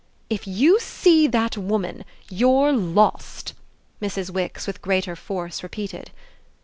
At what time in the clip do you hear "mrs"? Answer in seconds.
4.01-4.31